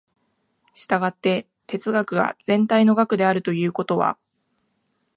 [0.73, 4.17] 従って哲学が全体の学であるということは、